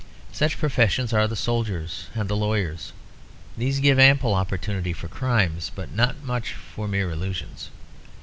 Such 0.31 0.57
professions 0.57 1.13
are 1.13 1.27
the 1.27 1.35
soldier 1.35 1.85
and 2.15 2.27
the 2.27 2.35
lawyer; 2.35 2.75
these 3.55 3.79
give 3.79 3.99
ample 3.99 4.33
opportunity 4.33 4.93
for 4.93 5.07
crimes 5.07 5.71
but 5.75 5.93
not 5.93 6.23
much 6.23 6.53
for 6.53 6.87
mere 6.87 7.11
illusions. 7.11 7.69